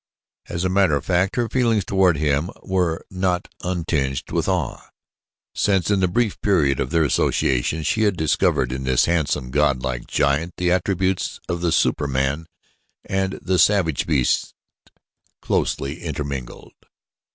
[0.49, 4.81] As a matter of fact, her feelings toward him were not un tinged with awe,
[5.53, 10.07] since in the brief period of their association she had discovered in this handsome, godlike
[10.07, 12.47] giant the attributes of the superman
[13.05, 14.55] and the savage beast
[15.39, 16.73] closely intermingled.